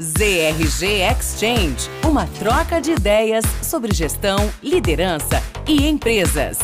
ZRG 0.00 1.02
Exchange, 1.02 1.90
uma 2.08 2.26
troca 2.38 2.80
de 2.80 2.92
ideias 2.92 3.44
sobre 3.62 3.92
gestão, 3.92 4.38
liderança 4.62 5.42
e 5.68 5.86
empresas. 5.86 6.58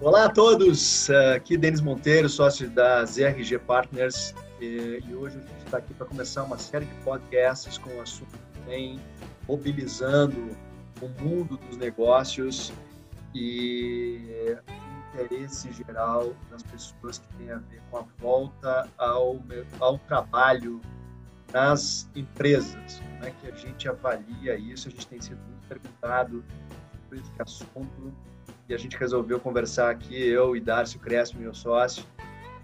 Olá 0.00 0.24
a 0.24 0.30
todos, 0.30 1.10
aqui 1.34 1.58
Denis 1.58 1.82
Monteiro, 1.82 2.30
sócio 2.30 2.70
da 2.70 3.04
ZRG 3.04 3.58
Partners, 3.58 4.34
e 4.58 5.02
hoje 5.14 5.36
a 5.36 5.40
gente 5.40 5.66
está 5.66 5.76
aqui 5.76 5.92
para 5.92 6.06
começar 6.06 6.44
uma 6.44 6.56
série 6.56 6.86
de 6.86 6.94
podcasts 7.04 7.76
com 7.76 7.90
o 7.90 8.00
assunto 8.00 8.30
que 8.30 8.70
vem 8.70 8.98
mobilizando 9.46 10.56
o 11.02 11.22
mundo 11.22 11.58
dos 11.58 11.76
negócios 11.76 12.72
e 13.34 14.56
interesse 15.16 15.72
geral 15.72 16.34
das 16.50 16.62
pessoas 16.62 17.18
que 17.18 17.28
tem 17.38 17.50
a 17.50 17.56
ver 17.56 17.80
com 17.90 17.98
a 17.98 18.04
volta 18.18 18.88
ao, 18.98 19.40
ao 19.80 19.98
trabalho 20.00 20.80
nas 21.52 22.08
empresas. 22.14 23.00
Como 23.00 23.24
é 23.24 23.30
que 23.30 23.46
a 23.48 23.54
gente 23.54 23.88
avalia 23.88 24.56
isso? 24.56 24.88
A 24.88 24.90
gente 24.90 25.06
tem 25.06 25.20
sido 25.20 25.38
muito 25.38 25.66
perguntado 25.68 26.44
sobre 27.02 27.20
esse 27.20 27.42
assunto 27.42 28.12
e 28.68 28.74
a 28.74 28.78
gente 28.78 28.96
resolveu 28.96 29.40
conversar 29.40 29.90
aqui, 29.90 30.16
eu 30.16 30.56
e 30.56 30.60
Darcio 30.60 31.00
Crespo, 31.00 31.38
meu 31.38 31.54
sócio. 31.54 32.04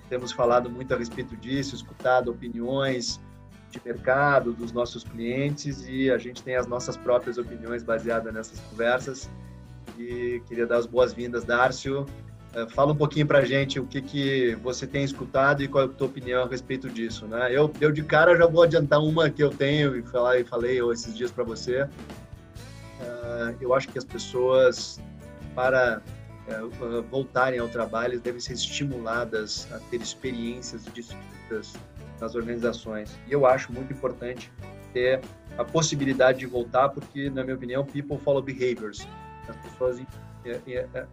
Temos 0.09 0.33
falado 0.33 0.69
muito 0.69 0.93
a 0.93 0.97
respeito 0.97 1.37
disso, 1.37 1.75
escutado 1.75 2.31
opiniões 2.31 3.21
de 3.71 3.81
mercado 3.83 4.53
dos 4.53 4.71
nossos 4.73 5.05
clientes 5.05 5.87
e 5.89 6.11
a 6.11 6.19
gente 6.19 6.43
tem 6.43 6.57
as 6.57 6.67
nossas 6.67 6.97
próprias 6.97 7.39
opiniões 7.39 7.83
baseadas 7.83 8.35
nessas 8.35 8.61
conversas. 8.61 9.31
E 9.99 10.43
queria 10.47 10.67
dar 10.67 10.77
as 10.79 10.87
boas-vindas, 10.87 11.45
Darcio. 11.45 12.05
É, 12.55 12.67
fala 12.69 12.93
um 12.93 12.97
pouquinho 12.97 13.27
para 13.27 13.45
gente 13.45 13.81
o 13.81 13.87
que, 13.87 14.03
que 14.03 14.55
você 14.63 14.87
tem 14.87 15.03
escutado 15.03 15.63
e 15.63 15.69
qual 15.69 15.85
é 15.85 15.87
a 15.87 15.91
tua 15.91 16.07
opinião 16.07 16.45
a 16.45 16.49
respeito 16.49 16.89
disso. 16.91 17.27
Né? 17.27 17.49
Eu, 17.51 17.73
eu 17.81 17.91
de 17.91 18.03
cara 18.03 18.37
já 18.37 18.47
vou 18.47 18.63
adiantar 18.63 19.01
uma 19.01 19.31
que 19.31 19.43
eu 19.43 19.51
tenho 19.51 19.97
e 19.97 20.03
falar 20.03 20.39
e 20.39 20.45
falei 20.45 20.79
esses 20.93 21.17
dias 21.17 21.31
para 21.31 21.45
você. 21.45 21.83
Uh, 21.83 23.57
eu 23.61 23.75
acho 23.75 23.89
que 23.89 23.99
as 23.99 24.05
pessoas 24.05 25.01
para 25.55 26.03
uh, 26.49 27.03
voltarem 27.11 27.59
ao 27.59 27.69
trabalho 27.69 28.21
devem 28.21 28.41
ser 28.41 28.53
estimuladas 28.53 29.67
a 29.73 29.79
ter 29.91 30.03
experiências 30.03 30.85
distintas 30.93 31.73
nas 32.21 32.35
organizações. 32.35 33.11
E 33.27 33.33
eu 33.33 33.47
acho 33.47 33.73
muito 33.73 33.93
importante 33.93 34.53
ter 34.93 35.21
a 35.57 35.65
possibilidade 35.65 36.41
de 36.41 36.47
voltar, 36.47 36.91
porque, 36.91 37.31
na 37.31 37.43
minha 37.43 37.57
opinião, 37.57 37.85
people 37.85 38.19
follow 38.19 38.43
behaviors. 38.43 39.07
As 39.49 39.57
pessoas 39.57 39.99
é, 39.99 40.03
é, 40.03 40.05
é, 40.05 40.32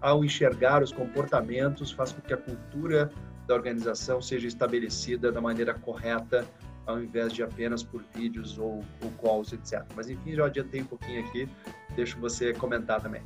ao 0.01 0.23
enxergar 0.23 0.83
os 0.83 0.91
comportamentos, 0.91 1.91
faz 1.91 2.11
com 2.11 2.21
que 2.21 2.33
a 2.33 2.37
cultura 2.37 3.11
da 3.47 3.55
organização 3.55 4.21
seja 4.21 4.47
estabelecida 4.47 5.31
da 5.31 5.41
maneira 5.41 5.73
correta, 5.73 6.45
ao 6.85 7.01
invés 7.01 7.33
de 7.33 7.43
apenas 7.43 7.83
por 7.83 8.03
vídeos 8.15 8.57
ou, 8.57 8.83
ou 9.01 9.11
calls, 9.21 9.53
etc. 9.53 9.83
Mas, 9.95 10.09
enfim, 10.09 10.33
já 10.33 10.45
adiantei 10.45 10.81
um 10.81 10.85
pouquinho 10.85 11.25
aqui, 11.25 11.47
deixo 11.95 12.19
você 12.19 12.53
comentar 12.53 13.01
também. 13.01 13.21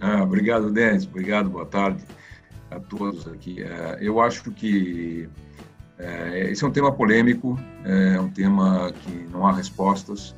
Ah, 0.00 0.22
obrigado, 0.22 0.70
Denis. 0.70 1.06
Obrigado, 1.06 1.48
boa 1.48 1.66
tarde 1.66 2.04
a 2.70 2.80
todos 2.80 3.26
aqui. 3.28 3.62
É, 3.62 3.98
eu 4.00 4.20
acho 4.20 4.50
que 4.50 5.28
é, 5.98 6.50
esse 6.50 6.64
é 6.64 6.66
um 6.66 6.72
tema 6.72 6.92
polêmico, 6.92 7.58
é 7.84 8.20
um 8.20 8.28
tema 8.28 8.92
que 8.92 9.12
não 9.30 9.46
há 9.46 9.52
respostas. 9.52 10.34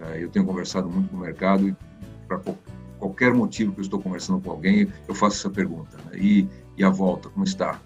É, 0.00 0.22
eu 0.22 0.28
tenho 0.28 0.44
conversado 0.44 0.88
muito 0.88 1.08
com 1.10 1.16
o 1.16 1.20
mercado 1.20 1.68
e 1.68 1.76
para 2.28 2.38
qualquer 3.02 3.34
motivo 3.34 3.72
que 3.72 3.80
eu 3.80 3.82
estou 3.82 4.00
conversando 4.00 4.40
com 4.40 4.52
alguém, 4.52 4.88
eu 5.08 5.14
faço 5.14 5.36
essa 5.36 5.50
pergunta. 5.50 5.96
Né? 6.06 6.18
E, 6.18 6.48
e 6.76 6.84
a 6.84 6.88
volta, 6.88 7.28
como 7.28 7.44
está? 7.44 7.80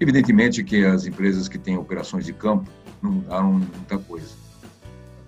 Evidentemente 0.00 0.64
que 0.64 0.84
as 0.84 1.06
empresas 1.06 1.46
que 1.46 1.56
têm 1.56 1.78
operações 1.78 2.24
de 2.24 2.32
campo 2.32 2.68
não 3.00 3.12
mudaram 3.12 3.52
muita 3.52 3.96
coisa. 3.96 4.34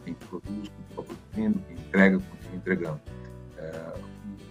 Quem 0.05 0.15
produz, 0.15 0.69
continua 0.69 1.05
produzindo, 1.05 1.61
quem 1.69 1.77
entrega, 1.77 2.19
continua 2.19 2.57
entregando. 2.57 3.01
É, 3.57 3.95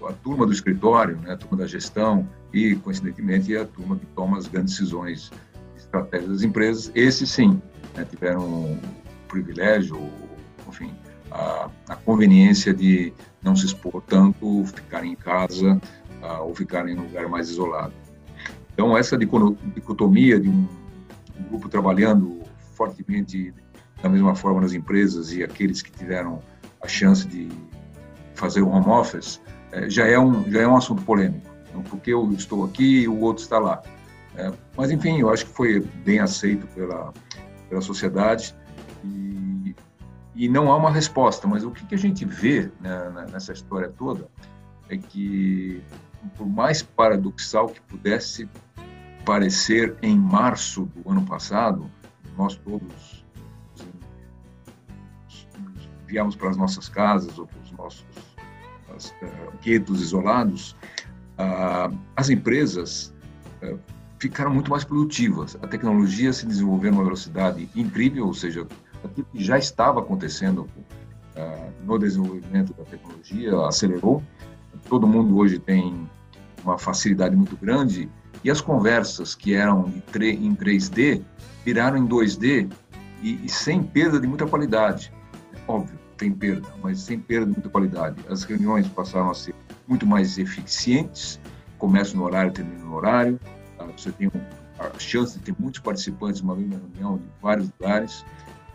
a 0.07 0.13
turma 0.13 0.45
do 0.45 0.53
escritório, 0.53 1.17
né, 1.17 1.33
a 1.33 1.37
turma 1.37 1.57
da 1.57 1.67
gestão 1.67 2.25
e, 2.53 2.75
coincidentemente, 2.77 3.57
a 3.57 3.65
turma 3.65 3.97
que 3.97 4.05
toma 4.07 4.37
as 4.37 4.47
grandes 4.47 4.73
decisões 4.73 5.31
estratégias 5.75 6.29
das 6.29 6.43
empresas, 6.43 6.91
esses 6.95 7.29
sim 7.29 7.61
né, 7.93 8.05
tiveram 8.09 8.41
o 8.41 8.79
privilégio, 9.27 9.99
enfim, 10.65 10.93
a, 11.29 11.69
a 11.89 11.95
conveniência 11.97 12.73
de 12.73 13.13
não 13.47 13.55
se 13.55 13.65
expor 13.65 14.01
tanto, 14.05 14.65
ficarem 14.65 15.13
em 15.13 15.15
casa 15.15 15.81
uh, 16.21 16.43
ou 16.43 16.53
ficarem 16.53 16.93
em 16.95 16.99
um 16.99 17.03
lugar 17.03 17.27
mais 17.29 17.49
isolado. 17.49 17.93
Então, 18.73 18.95
essa 18.95 19.17
dicotomia 19.17 20.39
de 20.39 20.49
um, 20.49 20.67
um, 21.39 21.43
grupo 21.49 21.69
trabalhando 21.69 22.41
fortemente 22.73 23.53
da 24.03 24.09
mesma 24.09 24.35
forma 24.35 24.61
nas 24.61 24.73
empresas 24.73 25.33
e 25.33 25.43
aqueles 25.43 25.81
que 25.81 25.91
tiveram 25.91 26.41
a 26.83 26.87
chance 26.87 27.25
de 27.27 27.49
fazer 28.35 28.61
o 28.61 28.69
home 28.69 28.85
office 28.87 29.41
eh, 29.71 29.89
já, 29.89 30.05
é 30.05 30.19
um, 30.19 30.43
já 30.51 30.61
é 30.61 30.67
um 30.67 30.77
assunto 30.77 31.01
polêmico. 31.01 31.47
Então, 31.69 31.81
porque 31.83 32.13
eu 32.13 32.31
estou 32.33 32.63
aqui 32.65 33.01
e 33.01 33.07
o 33.07 33.19
outro 33.19 33.41
está 33.41 33.57
lá. 33.57 33.81
É, 34.35 34.51
mas, 34.75 34.91
enfim, 34.91 35.19
eu 35.19 35.31
acho 35.31 35.45
que 35.47 35.53
foi 35.53 35.79
bem 36.05 36.19
aceito 36.19 36.67
pela, 36.67 37.11
pela 37.67 37.81
sociedade 37.81 38.53
e 39.03 39.46
não 40.47 40.69
há 40.69 40.75
uma 40.75 40.91
resposta. 40.91 41.47
Mas 41.47 41.63
o 41.63 41.71
que, 41.71 41.85
que 41.85 41.95
a 41.95 41.97
gente 41.97 42.25
vê 42.25 42.69
né, 42.81 43.25
nessa 43.31 43.53
história 43.53 43.89
toda 43.89 44.27
é 44.89 44.97
que, 44.97 45.81
por 46.37 46.47
mais 46.47 46.81
paradoxal 46.81 47.69
que 47.69 47.81
pudesse 47.81 48.49
parecer 49.25 49.95
em 50.01 50.17
março 50.17 50.85
do 50.95 51.09
ano 51.09 51.25
passado, 51.25 51.89
nós 52.37 52.55
todos 52.57 53.25
viemos 56.07 56.35
para 56.35 56.49
as 56.49 56.57
nossas 56.57 56.87
casas 56.87 57.37
ou 57.37 57.45
para 57.45 57.59
os 57.59 57.71
nossos 57.71 58.05
uh, 59.21 59.57
guetos 59.61 60.01
isolados, 60.01 60.75
uh, 61.37 61.95
as 62.15 62.29
empresas 62.29 63.13
uh, 63.61 63.77
ficaram 64.17 64.53
muito 64.53 64.71
mais 64.71 64.83
produtivas. 64.83 65.57
A 65.61 65.67
tecnologia 65.67 66.31
se 66.31 66.45
desenvolveu 66.45 66.91
numa 66.91 67.03
velocidade 67.03 67.69
incrível, 67.75 68.27
ou 68.27 68.33
seja, 68.33 68.65
aquilo 69.03 69.27
que 69.31 69.43
já 69.43 69.57
estava 69.57 69.99
acontecendo 69.99 70.67
uh, 71.35 71.71
no 71.85 71.97
desenvolvimento 71.97 72.73
da 72.73 72.83
tecnologia 72.83 73.57
acelerou. 73.67 74.23
Todo 74.89 75.07
mundo 75.07 75.37
hoje 75.37 75.59
tem 75.59 76.07
uma 76.63 76.77
facilidade 76.77 77.35
muito 77.35 77.55
grande 77.57 78.09
e 78.43 78.51
as 78.51 78.61
conversas 78.61 79.35
que 79.35 79.53
eram 79.53 79.87
em 79.87 80.55
3D 80.55 81.21
viraram 81.65 81.97
em 81.97 82.07
2D 82.07 82.71
e, 83.21 83.45
e 83.45 83.49
sem 83.49 83.83
perda 83.83 84.19
de 84.19 84.27
muita 84.27 84.45
qualidade. 84.45 85.11
Óbvio, 85.67 85.97
tem 86.17 86.31
perda, 86.31 86.67
mas 86.81 86.99
sem 86.99 87.19
perda 87.19 87.47
de 87.47 87.53
muita 87.53 87.69
qualidade. 87.69 88.23
As 88.29 88.43
reuniões 88.43 88.87
passaram 88.87 89.31
a 89.31 89.33
ser 89.33 89.53
muito 89.87 90.05
mais 90.05 90.37
eficientes, 90.37 91.39
começam 91.77 92.17
no 92.17 92.25
horário, 92.25 92.51
terminam 92.51 92.85
no 92.85 92.95
horário. 92.95 93.39
Tá? 93.77 93.85
Você 93.85 94.11
tem 94.11 94.31
a 94.79 94.99
chance 94.99 95.37
de 95.37 95.45
ter 95.45 95.55
muitos 95.57 95.79
participantes 95.79 96.41
uma 96.41 96.55
mesma 96.55 96.79
reunião 96.79 97.17
de 97.17 97.25
vários 97.41 97.69
lugares. 97.79 98.25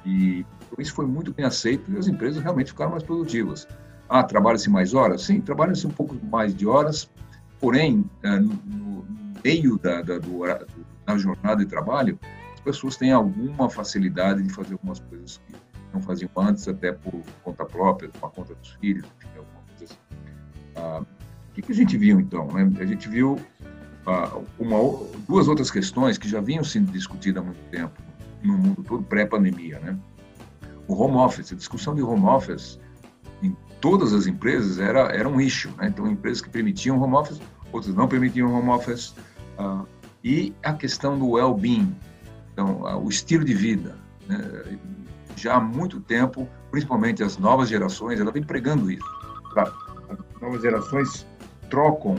E 0.04 0.44
isso 0.78 0.94
foi 0.94 1.06
muito 1.06 1.32
bem 1.32 1.44
aceito 1.44 1.90
e 1.92 1.98
as 1.98 2.08
empresas 2.08 2.42
realmente 2.42 2.70
ficaram 2.70 2.92
mais 2.92 3.02
produtivas. 3.02 3.66
Ah, 4.08 4.22
trabalha-se 4.22 4.68
mais 4.68 4.94
horas? 4.94 5.22
Sim, 5.22 5.40
trabalha-se 5.40 5.86
um 5.86 5.90
pouco 5.90 6.14
mais 6.26 6.54
de 6.54 6.66
horas, 6.66 7.10
porém, 7.60 8.04
é, 8.22 8.38
no 8.38 9.06
meio 9.44 9.78
da, 9.78 10.02
da, 10.02 10.18
do, 10.18 10.42
da 11.06 11.16
jornada 11.16 11.64
de 11.64 11.66
trabalho, 11.66 12.18
as 12.54 12.60
pessoas 12.60 12.96
têm 12.96 13.12
alguma 13.12 13.70
facilidade 13.70 14.42
de 14.42 14.52
fazer 14.52 14.74
algumas 14.74 15.00
coisas 15.00 15.40
que 15.46 15.54
não 15.92 16.00
faziam 16.00 16.30
antes, 16.36 16.66
até 16.68 16.92
por 16.92 17.22
conta 17.42 17.64
própria, 17.64 18.08
por 18.08 18.30
conta 18.32 18.54
dos 18.54 18.70
filhos, 18.80 19.04
enfim, 19.18 19.38
alguma 19.38 19.62
coisa 19.68 19.84
assim. 19.84 19.96
Ah, 20.76 21.02
o 21.02 21.54
que, 21.54 21.62
que, 21.62 21.72
a 21.72 21.74
gente 21.74 21.96
viu, 21.96 22.18
então? 22.18 22.48
Né? 22.48 22.70
A 22.80 22.84
gente 22.84 23.08
viu 23.08 23.38
ah, 24.06 24.40
uma, 24.58 24.78
duas 25.28 25.48
outras 25.48 25.70
questões 25.70 26.18
que 26.18 26.28
já 26.28 26.40
vinham 26.40 26.64
sendo 26.64 26.90
discutidas 26.90 27.42
há 27.42 27.46
muito 27.46 27.62
tempo 27.70 27.92
no 28.42 28.58
mundo 28.58 28.82
todo 28.82 29.02
pré-pandemia, 29.04 29.78
né? 29.80 29.96
O 30.86 30.94
home 30.94 31.16
office, 31.16 31.52
a 31.52 31.56
discussão 31.56 31.94
de 31.94 32.02
home 32.02 32.26
office 32.26 32.78
em 33.42 33.56
todas 33.80 34.12
as 34.12 34.26
empresas 34.26 34.78
era 34.78 35.00
era 35.14 35.28
um 35.28 35.40
issue, 35.40 35.70
né? 35.78 35.88
Então 35.88 36.06
empresas 36.10 36.40
que 36.40 36.50
permitiam 36.50 37.00
home 37.00 37.14
office, 37.14 37.40
outras 37.72 37.94
não 37.94 38.08
permitiam 38.08 38.52
home 38.52 38.68
office, 38.68 39.14
uh, 39.58 39.86
e 40.24 40.54
a 40.62 40.72
questão 40.72 41.18
do 41.18 41.30
well-being, 41.30 41.94
então 42.52 42.82
uh, 42.82 43.04
o 43.04 43.08
estilo 43.08 43.44
de 43.44 43.54
vida, 43.54 43.96
né? 44.28 44.78
já 45.36 45.56
há 45.56 45.60
muito 45.60 45.98
tempo, 46.00 46.48
principalmente 46.70 47.22
as 47.22 47.38
novas 47.38 47.68
gerações, 47.68 48.20
ela 48.20 48.30
vem 48.30 48.42
pregando 48.42 48.90
isso. 48.90 49.04
Tá? 49.54 49.72
As 50.10 50.40
novas 50.40 50.62
gerações 50.62 51.26
trocam 51.70 52.16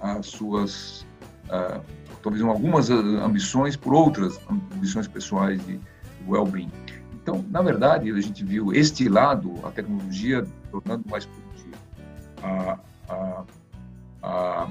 as 0.00 0.26
suas 0.26 1.06
uh, 1.46 1.80
talvez 2.22 2.42
algumas 2.44 2.90
ambições 2.90 3.76
por 3.76 3.92
outras 3.92 4.38
ambições 4.82 5.06
pessoais 5.06 5.64
de 5.64 5.78
well-being. 6.26 6.70
Então, 7.14 7.44
na 7.50 7.62
verdade, 7.62 8.10
a 8.10 8.20
gente 8.20 8.44
viu 8.44 8.74
este 8.74 9.08
lado, 9.08 9.54
a 9.64 9.70
tecnologia 9.70 10.44
tornando 10.72 11.04
mais 11.08 11.24
produtivo. 11.24 11.76
A, 12.42 12.78
a, 13.08 13.44
a, 14.22 14.68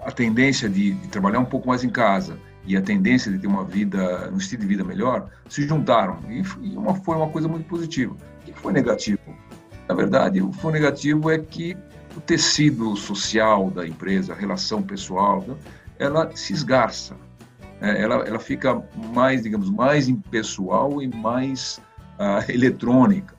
a 0.00 0.12
tendência 0.12 0.68
de, 0.68 0.92
de, 0.92 1.08
trabalhar 1.08 1.38
um 1.38 1.44
pouco 1.46 1.68
mais 1.68 1.82
em 1.82 1.88
casa 1.88 2.38
e 2.66 2.76
a 2.76 2.82
tendência 2.82 3.32
de 3.32 3.38
ter 3.38 3.46
uma 3.46 3.64
vida, 3.64 4.30
um 4.30 4.36
estilo 4.36 4.60
de 4.60 4.68
vida 4.68 4.84
melhor, 4.84 5.30
se 5.48 5.66
juntaram. 5.66 6.18
E, 6.28 6.42
uma, 6.76 6.94
foi 6.96 7.16
uma 7.16 7.30
coisa 7.30 7.48
muito 7.48 7.66
positiva. 7.66 8.14
O 8.14 8.44
que 8.44 8.52
foi 8.52 8.72
negativo? 8.74 9.18
Na 9.88 9.94
verdade, 9.94 10.42
o 10.42 10.50
que 10.50 10.58
foi 10.58 10.72
negativo 10.72 11.30
é 11.30 11.38
que 11.38 11.74
o 12.14 12.20
tecido 12.20 12.94
social 12.94 13.70
da 13.70 13.86
empresa, 13.86 14.34
a 14.34 14.36
relação 14.36 14.82
pessoal, 14.82 15.42
né, 15.48 15.56
ela 15.98 16.30
se 16.36 16.52
esgarça. 16.52 17.16
É, 17.82 18.00
ela, 18.00 18.14
ela 18.24 18.38
fica 18.38 18.80
mais, 19.12 19.42
digamos, 19.42 19.68
mais 19.68 20.08
impessoal 20.08 21.02
e 21.02 21.08
mais 21.08 21.82
uh, 22.18 22.40
eletrônica. 22.50 23.34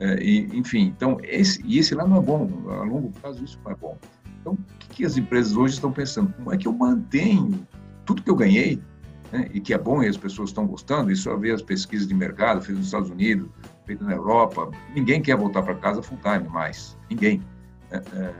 É, 0.00 0.20
e, 0.20 0.58
enfim, 0.58 0.92
então, 0.96 1.18
esse, 1.22 1.62
e 1.64 1.78
esse 1.78 1.94
lá 1.94 2.06
não 2.06 2.16
é 2.16 2.20
bom, 2.20 2.50
a 2.70 2.82
longo 2.82 3.12
prazo 3.20 3.44
isso 3.44 3.60
não 3.64 3.70
é 3.70 3.74
bom. 3.76 3.98
Então, 4.40 4.54
o 4.54 4.78
que, 4.78 4.88
que 4.88 5.04
as 5.04 5.16
empresas 5.16 5.54
hoje 5.56 5.74
estão 5.74 5.92
pensando? 5.92 6.32
Como 6.32 6.52
é 6.52 6.56
que 6.56 6.66
eu 6.66 6.72
mantenho 6.72 7.66
tudo 8.04 8.22
que 8.22 8.30
eu 8.30 8.34
ganhei, 8.34 8.82
né, 9.30 9.48
e 9.52 9.60
que 9.60 9.72
é 9.72 9.78
bom 9.78 10.02
e 10.02 10.08
as 10.08 10.16
pessoas 10.16 10.48
estão 10.50 10.66
gostando, 10.66 11.10
isso 11.10 11.30
a 11.30 11.36
ver 11.36 11.54
as 11.54 11.62
pesquisas 11.62 12.08
de 12.08 12.14
mercado 12.14 12.60
feitas 12.60 12.78
nos 12.78 12.86
Estados 12.86 13.10
Unidos, 13.10 13.48
feitas 13.86 14.06
na 14.06 14.14
Europa, 14.14 14.70
ninguém 14.94 15.20
quer 15.22 15.36
voltar 15.36 15.62
para 15.62 15.74
casa 15.76 16.02
full 16.02 16.18
time 16.18 16.48
mais, 16.48 16.96
ninguém. 17.08 17.42
É, 17.90 17.96
é, 17.96 18.34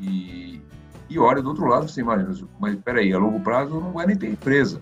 e, 0.00 0.60
e 1.08 1.18
olha 1.18 1.40
do 1.40 1.48
outro 1.48 1.66
lado, 1.66 1.88
você 1.88 2.00
imagina, 2.00 2.34
mas 2.58 2.76
peraí, 2.76 3.12
a 3.12 3.18
longo 3.18 3.40
prazo 3.40 3.80
não 3.80 3.92
vai 3.92 4.06
nem 4.06 4.16
ter 4.16 4.28
empresa, 4.28 4.80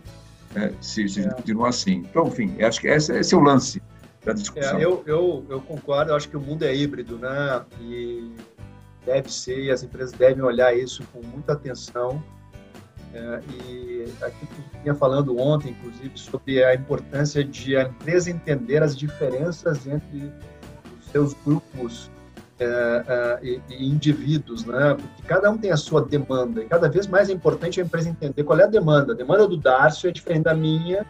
né, 0.55 0.73
se, 0.81 1.09
se 1.09 1.21
é. 1.21 1.31
continuar 1.31 1.69
assim. 1.69 2.05
Então, 2.09 2.27
enfim, 2.27 2.63
acho 2.63 2.81
que 2.81 2.89
esse, 2.89 3.13
esse 3.17 3.35
é 3.35 3.39
o 3.39 3.41
lance 3.41 3.83
da 4.25 4.33
discussão. 4.33 4.79
É, 4.79 4.85
eu, 4.85 5.03
eu, 5.07 5.45
eu 5.49 5.61
concordo, 5.61 6.15
acho 6.15 6.29
que 6.29 6.37
o 6.37 6.41
mundo 6.41 6.65
é 6.65 6.75
híbrido, 6.75 7.19
né, 7.19 7.65
e 7.81 8.33
deve 9.05 9.31
ser, 9.31 9.65
e 9.65 9.71
as 9.71 9.83
empresas 9.83 10.13
devem 10.13 10.43
olhar 10.43 10.77
isso 10.77 11.03
com 11.13 11.21
muita 11.23 11.53
atenção, 11.53 12.23
é, 13.13 13.41
e 13.63 14.05
aqui 14.23 14.47
que 14.47 14.79
vinha 14.83 14.95
falando 14.95 15.39
ontem, 15.39 15.71
inclusive, 15.71 16.19
sobre 16.19 16.65
a 16.65 16.75
importância 16.75 17.45
de 17.45 17.77
a 17.77 17.85
empresa 17.85 18.31
entender 18.31 18.83
as 18.83 18.97
diferenças 18.97 19.87
entre 19.87 20.33
os 20.99 21.07
seus 21.13 21.35
grupos 21.45 22.11
é, 22.59 22.65
é, 22.65 23.39
e, 23.43 23.61
e, 23.69 23.89
indivíduos, 23.89 24.65
né? 24.65 24.95
Porque 24.95 25.23
cada 25.27 25.51
um 25.51 25.59
tem 25.59 25.73
a 25.73 25.77
sua 25.77 26.03
demanda 26.03 26.63
e 26.63 26.67
cada 26.67 26.89
vez 26.89 27.07
mais 27.07 27.29
é 27.29 27.33
importante 27.33 27.81
a 27.81 27.85
empresa 27.85 28.09
entender 28.09 28.45
qual 28.45 28.59
é 28.59 28.65
a 28.65 28.69
demanda. 28.69 29.13
A 29.13 29.17
demanda 29.17 29.49
do 29.49 29.57
Darcio 29.57 30.09
é 30.09 30.13
diferente 30.13 30.45
da 30.45 30.55
minha, 30.55 31.05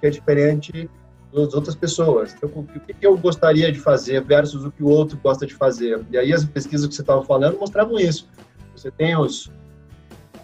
que 0.00 0.06
é 0.06 0.10
diferente 0.10 0.90
das 1.32 1.54
outras 1.54 1.74
pessoas. 1.74 2.34
Então, 2.34 2.50
o 2.50 2.64
que 2.66 2.94
eu 3.06 3.16
gostaria 3.16 3.72
de 3.72 3.78
fazer 3.78 4.22
versus 4.22 4.64
o 4.64 4.70
que 4.70 4.82
o 4.82 4.88
outro 4.88 5.18
gosta 5.22 5.46
de 5.46 5.54
fazer. 5.54 6.04
E 6.10 6.18
aí 6.18 6.32
as 6.32 6.44
pesquisas 6.44 6.86
que 6.86 6.94
você 6.94 7.02
estava 7.02 7.22
falando 7.24 7.58
mostravam 7.58 7.98
isso. 7.98 8.28
Você 8.76 8.90
tem 8.90 9.16
os 9.16 9.50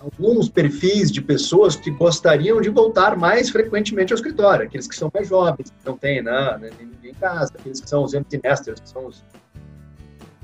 alguns 0.00 0.48
perfis 0.48 1.10
de 1.10 1.20
pessoas 1.20 1.74
que 1.74 1.90
gostariam 1.90 2.60
de 2.60 2.68
voltar 2.68 3.16
mais 3.16 3.50
frequentemente 3.50 4.12
ao 4.12 4.16
escritório, 4.16 4.64
aqueles 4.64 4.86
que 4.86 4.94
são 4.94 5.10
mais 5.12 5.28
jovens, 5.28 5.70
que 5.70 5.84
não 5.84 5.96
têm 5.96 6.22
né, 6.22 6.58
ninguém 6.78 7.10
em 7.10 7.14
casa, 7.14 7.52
aqueles 7.58 7.80
que 7.80 7.88
são 7.88 8.04
os 8.04 8.14
empty 8.14 8.40
nesters, 8.42 8.78
que 8.78 8.88
são 8.88 9.06
os, 9.06 9.24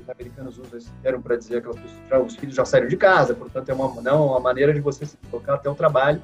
os 0.03 0.09
americanos 0.09 0.57
usam 0.57 0.77
esse 0.77 0.91
termo 1.01 1.23
para 1.23 1.35
dizer 1.35 1.61
que 1.61 1.69
os 2.17 2.35
filhos 2.35 2.55
já 2.55 2.65
saíram 2.65 2.87
de 2.87 2.97
casa, 2.97 3.33
portanto 3.33 3.69
é 3.69 3.73
uma, 3.73 4.01
não, 4.01 4.27
uma 4.27 4.39
maneira 4.39 4.73
de 4.73 4.79
você 4.79 5.05
se 5.05 5.17
colocar 5.31 5.55
até 5.55 5.69
o 5.69 5.75
trabalho 5.75 6.21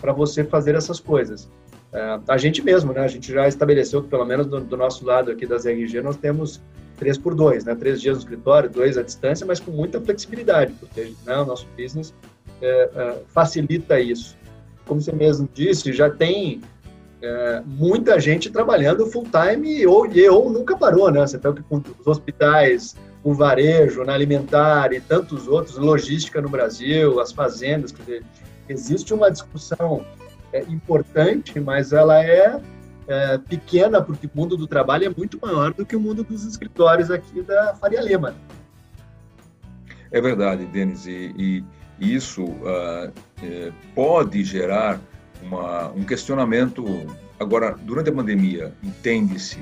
para 0.00 0.12
você 0.12 0.44
fazer 0.44 0.74
essas 0.74 1.00
coisas. 1.00 1.48
É, 1.92 2.18
a 2.26 2.36
gente 2.36 2.62
mesmo, 2.62 2.92
né, 2.92 3.00
a 3.00 3.08
gente 3.08 3.32
já 3.32 3.46
estabeleceu 3.46 4.02
que 4.02 4.08
pelo 4.08 4.24
menos 4.24 4.46
do, 4.46 4.60
do 4.60 4.76
nosso 4.76 5.04
lado 5.04 5.30
aqui 5.30 5.46
das 5.46 5.66
RG 5.66 6.00
nós 6.00 6.16
temos 6.16 6.60
três 6.96 7.16
por 7.16 7.34
dois, 7.34 7.64
né, 7.64 7.74
três 7.74 8.00
dias 8.00 8.16
no 8.16 8.22
escritório, 8.22 8.68
dois 8.68 8.98
à 8.98 9.02
distância, 9.02 9.46
mas 9.46 9.60
com 9.60 9.70
muita 9.70 10.00
flexibilidade, 10.00 10.72
porque 10.80 11.14
né, 11.24 11.36
o 11.36 11.44
nosso 11.44 11.66
business 11.76 12.14
é, 12.60 12.90
é, 12.94 13.22
facilita 13.28 14.00
isso. 14.00 14.36
Como 14.86 15.00
você 15.00 15.12
mesmo 15.12 15.48
disse, 15.52 15.92
já 15.92 16.10
tem 16.10 16.60
é, 17.22 17.62
muita 17.64 18.18
gente 18.18 18.50
trabalhando 18.50 19.06
full 19.06 19.24
time 19.24 19.86
ou, 19.86 20.08
ou 20.30 20.50
nunca 20.50 20.76
parou, 20.76 21.10
né? 21.10 21.20
Você 21.20 21.38
com 21.38 21.82
os 22.00 22.06
hospitais, 22.06 22.96
o 23.24 23.32
varejo, 23.32 24.04
na 24.04 24.14
alimentar 24.14 24.92
e 24.92 25.00
tantos 25.00 25.46
outros, 25.46 25.76
logística 25.76 26.40
no 26.40 26.48
Brasil, 26.48 27.20
as 27.20 27.32
fazendas, 27.32 27.92
quer 27.92 28.02
dizer, 28.02 28.24
existe 28.68 29.14
uma 29.14 29.30
discussão 29.30 30.04
é, 30.52 30.62
importante, 30.62 31.58
mas 31.60 31.92
ela 31.92 32.22
é, 32.22 32.60
é, 33.06 33.38
pequena 33.38 34.02
porque 34.02 34.26
o 34.26 34.30
mundo 34.34 34.56
do 34.56 34.66
trabalho 34.66 35.06
é 35.06 35.14
muito 35.16 35.38
maior 35.40 35.72
do 35.72 35.86
que 35.86 35.94
o 35.94 36.00
mundo 36.00 36.24
dos 36.24 36.44
escritórios 36.44 37.10
aqui 37.10 37.42
da 37.42 37.74
Faria 37.74 38.00
Lima. 38.00 38.34
É 40.10 40.20
verdade, 40.20 40.66
Denis, 40.66 41.06
e, 41.06 41.32
e 41.38 41.64
isso 42.14 42.44
uh, 42.44 43.12
é, 43.42 43.72
pode 43.94 44.42
gerar 44.44 45.00
uma, 45.42 45.90
um 45.92 46.04
questionamento. 46.04 46.84
Agora, 47.38 47.76
durante 47.82 48.10
a 48.10 48.12
pandemia, 48.12 48.72
entende-se 48.82 49.60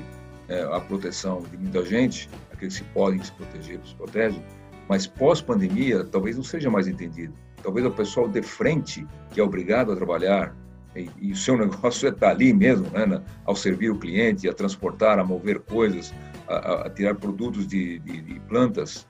é, 0.49 0.63
a 0.63 0.79
proteção 0.79 1.43
de 1.49 1.57
muita 1.57 1.85
gente, 1.85 2.29
que 2.67 2.83
podem 2.93 3.21
se 3.23 3.31
proteger, 3.33 3.79
se 3.85 3.95
protegem, 3.95 4.43
mas 4.87 5.07
pós-pandemia 5.07 6.03
talvez 6.05 6.35
não 6.35 6.43
seja 6.43 6.69
mais 6.69 6.87
entendido. 6.87 7.33
Talvez 7.63 7.85
o 7.85 7.91
pessoal 7.91 8.27
de 8.27 8.41
frente, 8.41 9.05
que 9.31 9.39
é 9.39 9.43
obrigado 9.43 9.91
a 9.91 9.95
trabalhar, 9.95 10.55
e, 10.95 11.09
e 11.19 11.31
o 11.31 11.35
seu 11.35 11.57
negócio 11.57 12.07
é 12.07 12.11
estar 12.11 12.29
ali 12.29 12.53
mesmo, 12.53 12.89
né, 12.89 13.21
ao 13.45 13.55
servir 13.55 13.89
o 13.89 13.97
cliente, 13.97 14.49
a 14.49 14.53
transportar, 14.53 15.19
a 15.19 15.23
mover 15.23 15.59
coisas, 15.61 16.13
a, 16.47 16.87
a 16.87 16.89
tirar 16.89 17.15
produtos 17.15 17.67
de, 17.67 17.99
de, 17.99 18.21
de 18.21 18.39
plantas, 18.41 19.07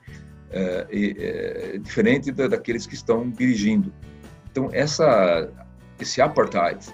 é, 0.52 0.86
é, 0.90 1.78
diferente 1.78 2.30
da, 2.30 2.46
daqueles 2.46 2.86
que 2.86 2.94
estão 2.94 3.28
dirigindo. 3.30 3.92
Então, 4.50 4.68
essa, 4.72 5.50
esse 5.98 6.20
apartheid 6.20 6.86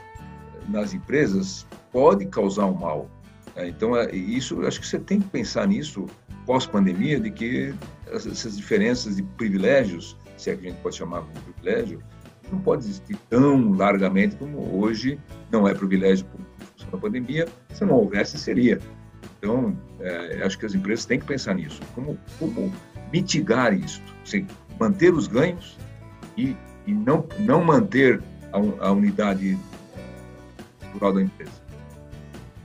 nas 0.69 0.94
empresas 0.94 1.66
pode 1.93 2.26
causar 2.26 2.66
um 2.66 2.75
mal. 2.75 3.11
Né? 3.56 3.69
Então, 3.69 3.96
é, 3.96 4.14
isso, 4.14 4.64
acho 4.64 4.81
que 4.81 4.87
você 4.87 4.99
tem 4.99 5.20
que 5.20 5.28
pensar 5.28 5.66
nisso 5.66 6.06
pós-pandemia, 6.49 7.21
de 7.21 7.31
que 7.31 7.75
essas 8.06 8.56
diferenças 8.56 9.17
de 9.17 9.23
privilégios, 9.23 10.17
se 10.39 10.49
é 10.49 10.56
que 10.56 10.67
a 10.67 10.71
gente 10.71 10.81
pode 10.81 10.97
chamar 10.97 11.21
de 11.21 11.41
privilégio, 11.41 12.03
não 12.50 12.59
pode 12.59 12.85
existir 12.85 13.19
tão 13.29 13.73
largamente 13.73 14.35
como 14.37 14.83
hoje 14.83 15.21
não 15.53 15.69
é 15.69 15.75
privilégio 15.75 16.25
por 16.25 16.41
função 16.71 16.91
da 16.91 16.97
pandemia. 16.97 17.47
Se 17.75 17.85
não 17.85 17.97
houvesse, 17.97 18.39
seria. 18.39 18.81
Então, 19.39 19.77
é, 20.00 20.43
acho 20.43 20.59
que 20.59 20.65
as 20.65 20.75
empresas 20.75 21.05
têm 21.05 21.21
que 21.21 21.27
pensar 21.27 21.55
nisso. 21.55 21.83
Como, 21.95 22.19
como 22.39 22.73
mitigar 23.12 23.75
isso, 23.75 24.03
seja, 24.25 24.47
manter 24.81 25.12
os 25.12 25.27
ganhos 25.27 25.77
e, 26.35 26.56
e 26.87 26.95
não, 26.95 27.27
não 27.41 27.62
manter 27.62 28.23
a, 28.55 28.87
a 28.87 28.93
unidade 28.93 29.59
rural 30.95 31.12
da 31.12 31.21
empresa. 31.21 31.68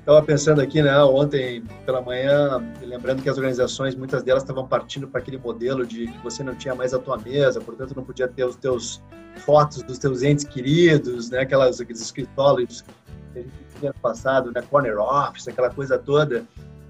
Estava 0.03 0.21
pensando 0.21 0.59
aqui, 0.59 0.81
né, 0.81 1.01
ontem 1.01 1.63
pela 1.85 2.01
manhã, 2.01 2.61
lembrando 2.81 3.23
que 3.23 3.29
as 3.29 3.37
organizações, 3.37 3.95
muitas 3.95 4.21
delas 4.21 4.43
estavam 4.43 4.67
partindo 4.67 5.07
para 5.07 5.21
aquele 5.21 5.37
modelo 5.37 5.87
de 5.87 6.07
que 6.07 6.17
você 6.21 6.43
não 6.43 6.53
tinha 6.53 6.75
mais 6.75 6.93
a 6.93 6.99
tua 6.99 7.17
mesa, 7.17 7.61
portanto 7.61 7.95
não 7.95 8.03
podia 8.03 8.27
ter 8.27 8.43
os 8.43 8.57
teus 8.57 9.01
fotos 9.37 9.81
dos 9.81 9.97
teus 9.97 10.21
entes 10.21 10.43
queridos, 10.43 11.29
né, 11.29 11.39
aquelas, 11.39 11.79
aqueles 11.79 12.01
escritórios 12.01 12.81
que 12.81 13.39
a 13.39 13.41
gente 13.43 13.53
tinha 13.79 13.93
passado, 13.93 14.51
né, 14.51 14.61
corner 14.69 14.99
office, 14.99 15.47
aquela 15.47 15.69
coisa 15.69 15.97
toda. 15.97 16.43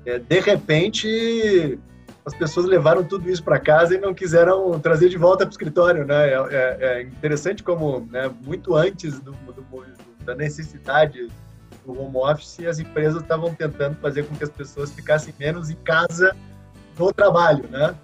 É, 0.07 0.17
de 0.17 0.39
repente, 0.39 1.77
as 2.25 2.33
pessoas 2.33 2.65
levaram 2.65 3.03
tudo 3.03 3.29
isso 3.29 3.43
para 3.43 3.59
casa 3.59 3.93
e 3.93 3.99
não 3.99 4.11
quiseram 4.11 4.79
trazer 4.79 5.09
de 5.09 5.19
volta 5.19 5.45
para 5.45 5.51
o 5.51 5.53
escritório, 5.53 6.03
né? 6.03 6.29
É, 6.29 6.33
é, 6.33 6.77
é, 6.81 7.01
interessante 7.03 7.61
como, 7.61 8.07
né, 8.11 8.27
muito 8.43 8.73
antes 8.73 9.19
do, 9.19 9.33
do, 9.33 9.63
da 10.25 10.33
necessidade 10.33 11.29
do 11.85 11.99
home 11.99 12.17
office, 12.17 12.59
as 12.65 12.79
empresas 12.79 13.21
estavam 13.21 13.53
tentando 13.53 13.95
fazer 13.97 14.23
com 14.23 14.35
que 14.35 14.43
as 14.43 14.49
pessoas 14.49 14.91
ficassem 14.91 15.33
menos 15.39 15.69
em 15.69 15.75
casa 15.75 16.35
no 16.97 17.13
trabalho, 17.13 17.67
né? 17.69 17.95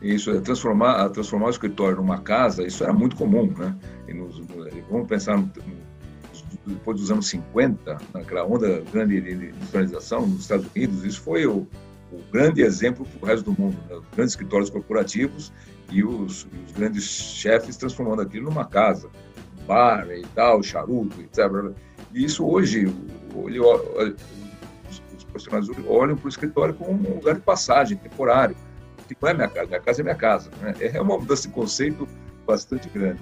Isso, 0.00 0.30
é 0.30 0.40
transformar, 0.40 1.10
transformar 1.10 1.46
o 1.46 1.50
escritório 1.50 1.96
numa 1.98 2.20
casa, 2.20 2.66
isso 2.66 2.82
era 2.82 2.92
muito 2.92 3.16
comum, 3.16 3.52
né? 3.56 3.76
E 4.08 4.14
nos, 4.14 4.40
vamos 4.88 5.06
pensar 5.06 5.42
depois 6.66 7.00
dos 7.00 7.10
anos 7.10 7.28
50, 7.28 7.98
naquela 8.14 8.44
onda 8.44 8.82
grande 8.92 9.20
de 9.20 9.46
industrialização 9.48 10.26
nos 10.26 10.42
Estados 10.42 10.66
Unidos, 10.74 11.04
isso 11.04 11.20
foi 11.20 11.46
o, 11.46 11.66
o 12.12 12.22
grande 12.32 12.62
exemplo 12.62 13.04
para 13.04 13.26
o 13.26 13.26
resto 13.26 13.50
do 13.50 13.60
mundo, 13.60 13.76
né? 13.88 14.00
grandes 14.14 14.32
escritórios 14.32 14.70
corporativos 14.70 15.52
e 15.90 16.02
os, 16.02 16.46
os, 16.66 16.72
grandes 16.74 17.04
chefes 17.04 17.76
transformando 17.76 18.22
aquilo 18.22 18.46
numa 18.46 18.64
casa, 18.64 19.08
bar 19.66 20.08
e 20.10 20.22
tal, 20.34 20.62
charuto, 20.62 21.20
etc. 21.20 21.74
E 22.12 22.24
isso 22.24 22.46
hoje, 22.46 22.92
ele, 23.46 23.60
os, 23.60 25.24
profissionais 25.24 25.68
olham 25.86 26.16
para 26.16 26.26
o 26.26 26.28
escritório 26.28 26.74
como 26.74 26.92
um 26.92 27.14
lugar 27.14 27.36
de 27.36 27.40
passagem, 27.40 27.96
temporário. 27.96 28.56
Que 29.06 29.16
não 29.20 29.28
é 29.28 29.34
minha 29.34 29.48
casa, 29.48 29.66
minha 29.66 29.80
casa 29.80 30.00
é 30.00 30.04
minha 30.04 30.14
casa. 30.14 30.50
Né? 30.60 30.74
É 30.80 31.00
uma 31.00 31.18
mudança 31.18 31.48
de 31.48 31.54
conceito 31.54 32.08
bastante 32.46 32.88
grande. 32.88 33.20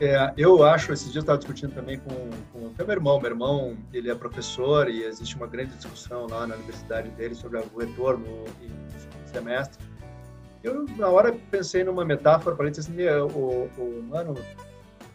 É, 0.00 0.30
eu 0.36 0.62
acho, 0.62 0.92
esses 0.92 1.06
dias 1.06 1.16
eu 1.16 1.20
estava 1.22 1.38
discutindo 1.38 1.74
também 1.74 1.98
com, 1.98 2.30
com 2.52 2.58
o 2.66 2.74
meu 2.76 2.90
irmão. 2.90 3.18
Meu 3.18 3.30
irmão, 3.30 3.76
ele 3.92 4.10
é 4.10 4.14
professor 4.14 4.90
e 4.90 5.02
existe 5.04 5.34
uma 5.36 5.46
grande 5.46 5.74
discussão 5.74 6.26
lá 6.28 6.46
na 6.46 6.54
universidade 6.54 7.08
dele 7.10 7.34
sobre 7.34 7.58
o 7.58 7.78
retorno 7.78 8.44
e 8.60 9.28
semestre. 9.28 9.82
Eu, 10.62 10.84
na 10.96 11.08
hora, 11.08 11.32
pensei 11.50 11.82
numa 11.82 12.04
metáfora 12.04 12.54
para 12.54 12.68
dizer 12.68 12.82
assim, 12.82 13.08
o, 13.32 13.70
o, 13.78 14.02
mano, 14.08 14.34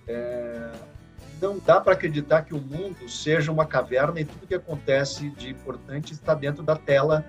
é, 0.08 0.72
não 1.42 1.58
dá 1.60 1.82
para 1.82 1.94
acreditar 1.94 2.44
que 2.44 2.54
o 2.54 2.60
mundo 2.60 3.10
seja 3.10 3.52
uma 3.52 3.66
caverna 3.66 4.20
e 4.20 4.26
tudo 4.26 4.48
que 4.48 4.56
acontece 4.56 5.30
de 5.32 5.50
importante 5.50 6.14
está 6.14 6.34
dentro 6.34 6.64
da 6.64 6.76
tela 6.76 7.26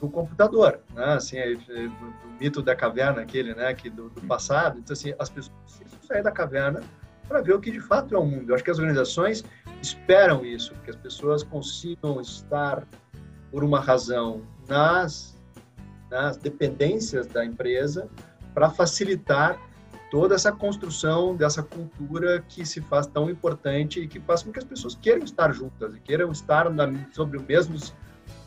do 0.00 0.08
computador, 0.08 0.80
né? 0.94 1.14
Assim, 1.14 1.36
é, 1.36 1.52
é, 1.52 1.56
o 1.56 2.40
mito 2.40 2.62
da 2.62 2.74
caverna 2.74 3.22
aquele, 3.22 3.54
né, 3.54 3.72
que 3.74 3.90
do, 3.90 4.08
do 4.10 4.20
passado. 4.22 4.78
Então 4.78 4.92
assim, 4.92 5.12
as 5.18 5.28
pessoas 5.28 5.56
precisam 5.64 5.98
sair 6.02 6.22
da 6.22 6.30
caverna 6.30 6.82
para 7.28 7.40
ver 7.40 7.54
o 7.54 7.60
que 7.60 7.70
de 7.70 7.80
fato 7.80 8.14
é 8.14 8.18
o 8.18 8.24
mundo. 8.24 8.50
Eu 8.50 8.54
acho 8.54 8.64
que 8.64 8.70
as 8.70 8.78
organizações 8.78 9.44
esperam 9.80 10.44
isso, 10.44 10.74
que 10.84 10.90
as 10.90 10.96
pessoas 10.96 11.42
consigam 11.42 12.20
estar 12.20 12.86
por 13.50 13.62
uma 13.62 13.80
razão 13.80 14.42
nas 14.68 15.32
nas 16.12 16.36
dependências 16.36 17.26
da 17.26 17.42
empresa 17.42 18.06
para 18.52 18.68
facilitar 18.68 19.58
toda 20.12 20.34
essa 20.34 20.52
construção 20.52 21.34
dessa 21.34 21.62
cultura 21.62 22.44
que 22.46 22.66
se 22.66 22.82
faz 22.82 23.06
tão 23.06 23.30
importante 23.30 23.98
e 23.98 24.06
que 24.06 24.20
faz 24.20 24.42
com 24.42 24.52
que 24.52 24.58
as 24.58 24.64
pessoas 24.64 24.94
queiram 24.94 25.24
estar 25.24 25.50
juntas 25.54 25.94
e 25.96 26.00
queiram 26.00 26.30
estar 26.30 26.68
na, 26.68 26.86
sobre 27.12 27.38
os 27.38 27.44
mesmos 27.46 27.94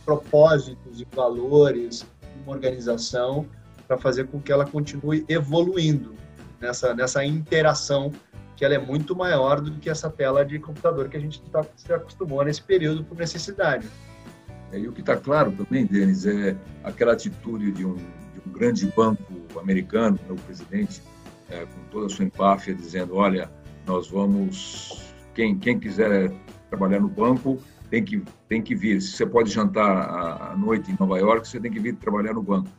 propósitos 0.06 1.02
e 1.02 1.08
valores 1.12 2.06
uma 2.44 2.54
organização 2.54 3.48
para 3.88 3.98
fazer 3.98 4.28
com 4.28 4.40
que 4.40 4.52
ela 4.52 4.64
continue 4.64 5.26
evoluindo 5.28 6.14
nessa, 6.62 6.94
nessa 6.94 7.26
interação 7.26 8.12
que 8.56 8.64
ela 8.64 8.76
é 8.76 8.80
muito 8.80 9.16
maior 9.16 9.60
do 9.60 9.72
que 9.80 9.90
essa 9.90 10.08
tela 10.08 10.46
de 10.46 10.60
computador 10.60 11.10
que 11.10 11.18
a 11.18 11.20
gente 11.20 11.42
tá, 11.50 11.66
se 11.76 11.92
acostumou 11.92 12.46
nesse 12.46 12.62
período 12.62 13.04
por 13.04 13.18
necessidade. 13.18 13.88
É, 14.72 14.78
e 14.78 14.88
o 14.88 14.94
que 14.94 15.02
está 15.02 15.18
claro 15.18 15.52
também, 15.52 15.88
Denis, 15.88 16.28
é 16.28 16.56
aquela 16.84 17.14
atitude 17.14 17.72
de 17.72 17.84
um, 17.84 17.96
de 17.96 18.42
um 18.46 18.52
grande 18.52 18.86
banco 18.96 19.24
americano, 19.60 20.20
o 20.30 20.36
presidente, 20.36 21.02
é, 21.50 21.66
com 21.66 21.82
toda 21.92 22.08
a 22.08 22.10
sua 22.10 22.26
empáfia, 22.26 22.74
dizendo: 22.74 23.16
olha, 23.16 23.52
nós 23.86 24.10
vamos. 24.10 25.14
Quem, 25.34 25.58
quem 25.58 25.80
quiser 25.80 26.32
trabalhar 26.70 27.00
no 27.00 27.10
banco 27.10 27.60
tem 27.90 28.04
que, 28.04 28.24
tem 28.48 28.62
que 28.62 28.76
vir. 28.76 29.02
Se 29.02 29.12
você 29.12 29.26
pode 29.26 29.52
jantar 29.52 30.52
à 30.52 30.56
noite 30.56 30.92
em 30.92 30.98
Nova 31.00 31.18
York, 31.20 31.48
você 31.48 31.60
tem 31.60 31.72
que 31.72 31.80
vir 31.80 31.96
trabalhar 31.96 32.34
no 32.34 32.42
banco. 32.42 32.70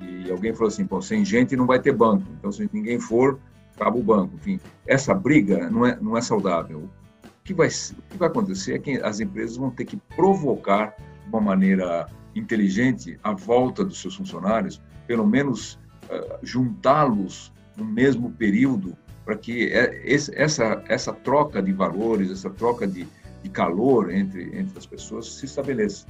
E 0.00 0.30
alguém 0.30 0.52
falou 0.52 0.68
assim: 0.68 0.86
Pô, 0.86 1.00
sem 1.00 1.24
gente 1.24 1.56
não 1.56 1.66
vai 1.66 1.80
ter 1.80 1.92
banco. 1.92 2.24
Então, 2.38 2.50
se 2.52 2.68
ninguém 2.72 3.00
for, 3.00 3.38
acaba 3.74 3.96
o 3.96 4.02
banco. 4.02 4.34
Enfim, 4.36 4.60
essa 4.86 5.14
briga 5.14 5.70
não 5.70 5.86
é, 5.86 5.98
não 6.00 6.16
é 6.16 6.20
saudável. 6.20 6.88
O 7.24 7.44
que, 7.44 7.54
vai, 7.54 7.68
o 7.68 8.10
que 8.10 8.18
vai 8.18 8.28
acontecer 8.28 8.74
é 8.74 8.78
que 8.78 8.96
as 9.02 9.20
empresas 9.20 9.56
vão 9.56 9.70
ter 9.70 9.84
que 9.84 9.96
provocar 10.16 10.96
de 10.96 11.28
uma 11.28 11.40
maneira 11.40 12.08
inteligente 12.34 13.18
a 13.22 13.32
volta 13.32 13.84
dos 13.84 14.00
seus 14.00 14.16
funcionários, 14.16 14.82
pelo 15.06 15.26
menos 15.26 15.78
uh, 16.10 16.38
juntá-los 16.42 17.52
no 17.76 17.84
mesmo 17.84 18.30
período, 18.32 18.96
para 19.24 19.36
que 19.36 19.68
é, 19.72 20.02
essa, 20.34 20.82
essa 20.88 21.12
troca 21.12 21.60
de 21.62 21.72
valores, 21.72 22.30
essa 22.30 22.48
troca 22.48 22.86
de, 22.86 23.06
de 23.42 23.48
calor 23.50 24.10
entre, 24.10 24.56
entre 24.56 24.78
as 24.78 24.86
pessoas 24.86 25.32
se 25.34 25.46
estabeleça. 25.46 26.06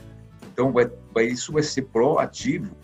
Então, 0.52 0.72
vai, 0.72 0.90
vai, 1.12 1.26
isso 1.26 1.52
vai 1.52 1.62
ser 1.62 1.82
proativo. 1.82 2.76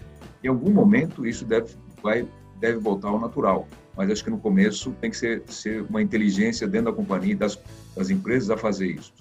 Em 0.42 0.48
algum 0.48 0.70
momento, 0.70 1.26
isso 1.26 1.44
deve, 1.44 1.74
vai, 2.02 2.26
deve 2.58 2.78
voltar 2.78 3.08
ao 3.08 3.20
natural. 3.20 3.68
Mas 3.96 4.10
acho 4.10 4.24
que 4.24 4.30
no 4.30 4.38
começo 4.38 4.92
tem 5.00 5.10
que 5.10 5.16
ser, 5.16 5.42
ser 5.46 5.82
uma 5.82 6.00
inteligência 6.00 6.66
dentro 6.66 6.90
da 6.90 6.96
companhia 6.96 7.32
e 7.32 7.36
das, 7.36 7.58
das 7.94 8.10
empresas 8.10 8.50
a 8.50 8.56
fazer 8.56 8.88
isso. 8.88 9.12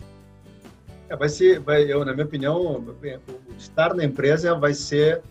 É, 1.10 1.15
vai 1.15 1.27
ser, 1.27 1.60
vai, 1.60 1.91
eu, 1.91 2.06
na 2.06 2.13
minha 2.13 2.25
opinião, 2.25 2.84
estar 3.58 3.94
na 3.94 4.06
empresa 4.06 4.56
vai 4.56 4.74
ser 4.74 5.22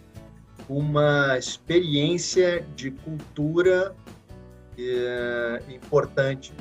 uma 0.69 1.39
experiência 1.39 2.65
de 2.77 2.91
cultura 2.91 3.95
é, 4.89 5.63
importante, 5.75 6.53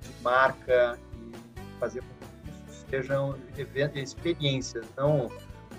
de 0.00 0.22
marca, 0.22 0.98
e 1.16 1.78
fazer 1.78 2.00
com 2.00 2.08
que 2.44 2.50
isso 2.70 2.86
sejam 2.88 3.36
experiências. 3.94 4.86
Não, 4.96 5.30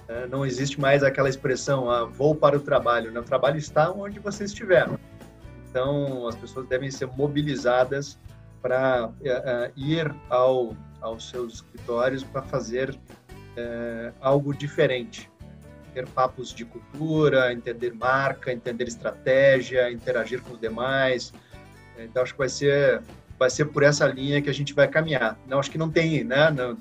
é, 0.07 0.27
não 0.27 0.45
existe 0.45 0.79
mais 0.79 1.03
aquela 1.03 1.29
expressão, 1.29 1.89
ah, 1.89 2.05
vou 2.05 2.35
para 2.35 2.57
o 2.57 2.59
trabalho. 2.59 3.11
Né? 3.11 3.19
O 3.19 3.23
trabalho 3.23 3.57
está 3.57 3.91
onde 3.91 4.19
você 4.19 4.43
estiver. 4.45 4.89
Então, 5.69 6.27
as 6.27 6.35
pessoas 6.35 6.67
devem 6.67 6.89
ser 6.89 7.07
mobilizadas 7.07 8.17
para 8.61 9.11
é, 9.23 9.71
ir 9.75 10.13
ao, 10.29 10.75
aos 10.99 11.29
seus 11.29 11.55
escritórios 11.55 12.23
para 12.23 12.41
fazer 12.41 12.97
é, 13.55 14.11
algo 14.19 14.53
diferente. 14.53 15.29
Ter 15.93 16.07
papos 16.07 16.53
de 16.53 16.65
cultura, 16.65 17.51
entender 17.51 17.93
marca, 17.93 18.51
entender 18.51 18.87
estratégia, 18.87 19.91
interagir 19.91 20.41
com 20.41 20.53
os 20.53 20.59
demais, 20.59 21.33
então 22.05 22.21
acho 22.23 22.33
que 22.33 22.39
vai 22.39 22.49
ser 22.49 23.01
vai 23.39 23.49
ser 23.49 23.65
por 23.65 23.83
essa 23.83 24.05
linha 24.05 24.41
que 24.41 24.49
a 24.49 24.53
gente 24.53 24.73
vai 24.73 24.87
caminhar. 24.87 25.39
Não 25.47 25.59
acho 25.59 25.71
que 25.71 25.77
não 25.77 25.89
tem, 25.89 26.25
né? 26.25 26.51
Não, 26.51 26.77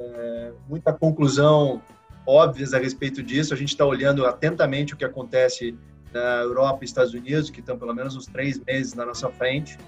é, 0.00 0.52
muita 0.66 0.90
conclusão 0.92 1.82
óbvias 2.26 2.72
a 2.72 2.78
respeito 2.78 3.22
disso. 3.22 3.52
A 3.52 3.56
gente 3.56 3.68
está 3.68 3.84
olhando 3.84 4.24
atentamente 4.24 4.94
o 4.94 4.96
que 4.96 5.04
acontece 5.04 5.76
na 6.12 6.40
Europa 6.40 6.78
e 6.82 6.86
Estados 6.86 7.12
Unidos, 7.12 7.50
que 7.50 7.60
estão 7.60 7.78
pelo 7.78 7.94
menos 7.94 8.16
uns 8.16 8.26
três 8.26 8.58
meses 8.58 8.94
na 8.94 9.04
nossa 9.04 9.28
frente. 9.28 9.78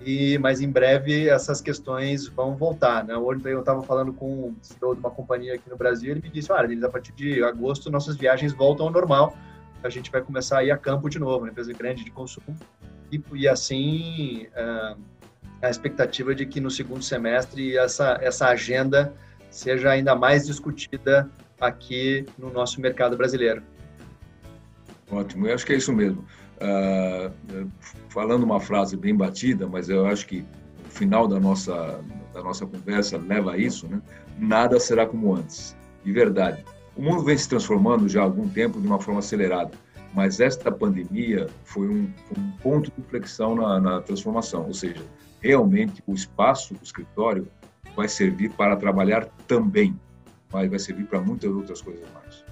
E, 0.00 0.38
mas 0.38 0.60
em 0.60 0.70
breve 0.70 1.28
essas 1.28 1.60
questões 1.60 2.28
vão 2.28 2.54
voltar. 2.56 3.04
Né? 3.04 3.16
Ontem 3.16 3.50
eu 3.50 3.60
estava 3.60 3.82
falando 3.82 4.12
com 4.12 4.48
um 4.48 4.56
CEO 4.60 4.94
de 4.94 5.00
uma 5.00 5.10
companhia 5.10 5.54
aqui 5.54 5.68
no 5.68 5.76
Brasil, 5.76 6.12
ele 6.12 6.20
me 6.20 6.30
disse: 6.30 6.52
olha, 6.52 6.86
a 6.86 6.90
partir 6.90 7.12
de 7.12 7.42
agosto 7.42 7.90
nossas 7.90 8.16
viagens 8.16 8.52
voltam 8.52 8.86
ao 8.86 8.92
normal, 8.92 9.36
a 9.82 9.88
gente 9.88 10.10
vai 10.10 10.20
começar 10.20 10.58
a 10.58 10.64
ir 10.64 10.70
a 10.70 10.76
campo 10.76 11.08
de 11.08 11.18
novo, 11.18 11.38
uma 11.38 11.48
empresa 11.48 11.72
grande 11.72 12.04
de 12.04 12.10
consumo 12.10 12.56
e, 13.10 13.22
e 13.34 13.48
assim 13.48 14.46
uh, 14.56 14.98
a 15.62 15.70
expectativa 15.70 16.34
de 16.34 16.46
que 16.46 16.60
no 16.60 16.70
segundo 16.70 17.02
semestre 17.02 17.76
essa, 17.76 18.18
essa 18.20 18.48
agenda 18.48 19.14
seja 19.50 19.90
ainda 19.90 20.14
mais 20.14 20.46
discutida 20.46 21.30
aqui 21.60 22.26
no 22.38 22.52
nosso 22.52 22.80
mercado 22.80 23.16
brasileiro. 23.16 23.62
Ótimo, 25.10 25.46
eu 25.46 25.54
acho 25.54 25.64
que 25.64 25.72
é 25.72 25.76
isso 25.76 25.92
mesmo. 25.92 26.24
Uh, 26.56 27.68
falando 28.08 28.42
uma 28.42 28.60
frase 28.60 28.96
bem 28.96 29.14
batida, 29.14 29.66
mas 29.66 29.88
eu 29.88 30.06
acho 30.06 30.26
que 30.26 30.44
o 30.86 30.90
final 30.90 31.28
da 31.28 31.38
nossa, 31.38 32.00
da 32.32 32.42
nossa 32.42 32.66
conversa 32.66 33.18
leva 33.18 33.52
a 33.52 33.58
isso, 33.58 33.86
né? 33.88 34.00
nada 34.38 34.80
será 34.80 35.06
como 35.06 35.34
antes. 35.34 35.76
De 36.04 36.12
verdade. 36.12 36.64
O 36.96 37.02
mundo 37.02 37.24
vem 37.24 37.36
se 37.36 37.48
transformando 37.48 38.08
já 38.08 38.20
há 38.20 38.24
algum 38.24 38.48
tempo 38.48 38.80
de 38.80 38.86
uma 38.86 39.00
forma 39.00 39.20
acelerada 39.20 39.72
mas 40.14 40.38
esta 40.38 40.70
pandemia 40.70 41.48
foi 41.64 41.88
um, 41.88 42.10
um 42.38 42.50
ponto 42.62 42.90
de 42.90 43.00
inflexão 43.00 43.56
na, 43.56 43.80
na, 43.80 44.00
transformação, 44.00 44.66
ou 44.66 44.72
seja, 44.72 45.02
realmente 45.40 46.02
o 46.06 46.14
espaço 46.14 46.72
do 46.74 46.84
escritório 46.84 47.48
vai 47.96 48.08
servir 48.08 48.50
para 48.50 48.76
trabalhar 48.76 49.26
também, 49.48 49.98
mas 50.52 50.70
vai 50.70 50.78
servir 50.78 51.04
para 51.04 51.20
muitas 51.20 51.50
outras 51.50 51.82
coisas 51.82 52.04
mais. 52.14 52.44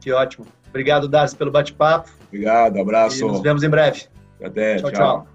Que 0.00 0.10
ótimo. 0.10 0.46
Obrigado, 0.68 1.06
Darcy, 1.06 1.36
pelo 1.36 1.50
bate-papo. 1.50 2.10
Obrigado, 2.28 2.78
abraço. 2.80 3.22
E 3.22 3.28
nos 3.28 3.42
vemos 3.42 3.62
em 3.62 3.68
breve. 3.68 4.06
Até, 4.42 4.76
tchau. 4.76 4.90
tchau. 4.90 4.92
tchau. 4.92 5.29